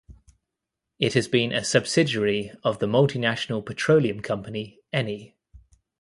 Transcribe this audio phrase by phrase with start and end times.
[0.97, 5.35] It has been a subsidiary of the multinational petroleum company Eni.